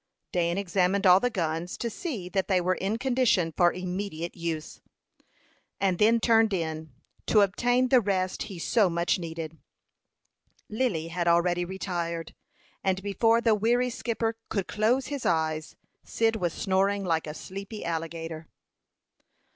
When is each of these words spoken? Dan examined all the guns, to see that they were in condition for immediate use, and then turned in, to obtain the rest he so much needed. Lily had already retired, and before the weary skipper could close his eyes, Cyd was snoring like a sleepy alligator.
Dan 0.31 0.57
examined 0.57 1.05
all 1.05 1.19
the 1.19 1.29
guns, 1.29 1.77
to 1.77 1.87
see 1.87 2.27
that 2.29 2.47
they 2.47 2.59
were 2.59 2.73
in 2.73 2.97
condition 2.97 3.53
for 3.55 3.71
immediate 3.71 4.35
use, 4.35 4.81
and 5.79 5.99
then 5.99 6.19
turned 6.19 6.53
in, 6.55 6.91
to 7.27 7.41
obtain 7.41 7.89
the 7.89 8.01
rest 8.01 8.41
he 8.49 8.57
so 8.57 8.89
much 8.89 9.19
needed. 9.19 9.59
Lily 10.69 11.09
had 11.09 11.27
already 11.27 11.63
retired, 11.65 12.33
and 12.83 13.03
before 13.03 13.41
the 13.41 13.53
weary 13.53 13.91
skipper 13.91 14.35
could 14.49 14.67
close 14.67 15.05
his 15.05 15.23
eyes, 15.23 15.75
Cyd 16.03 16.35
was 16.37 16.51
snoring 16.51 17.05
like 17.05 17.27
a 17.27 17.35
sleepy 17.35 17.85
alligator. 17.85 18.47